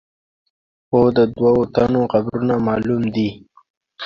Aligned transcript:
خو 0.87 0.99
د 1.17 1.19
دوو 1.35 1.55
تنو 1.73 2.01
قبرونه 2.13 2.55
معلوم 2.67 3.03
دي. 3.15 3.29